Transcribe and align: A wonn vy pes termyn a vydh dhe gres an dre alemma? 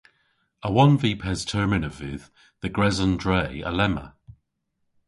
A 0.67 0.69
wonn 0.75 0.93
vy 1.01 1.11
pes 1.21 1.41
termyn 1.49 1.87
a 1.89 1.91
vydh 1.99 2.25
dhe 2.61 2.69
gres 2.75 2.97
an 3.05 3.13
dre 3.23 3.41
alemma? 3.69 4.05